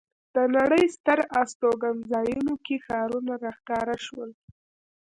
د 0.35 0.37
نړۍ 0.55 0.83
ستر 0.95 1.19
استوګنځایونو 1.41 2.53
کې 2.65 2.75
ښارونه 2.85 3.33
را 3.43 3.51
ښکاره 3.57 3.97
شول. 4.05 4.31